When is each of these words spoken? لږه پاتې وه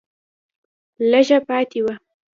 لږه 1.09 1.39
پاتې 1.47 1.79
وه 1.85 1.93